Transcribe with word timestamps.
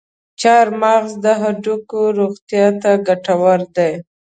چارمغز 0.41 1.11
د 1.23 1.25
هډوکو 1.41 1.99
روغتیا 2.19 2.65
ته 2.81 2.91
ګټور 3.07 3.59
دی. 3.75 3.91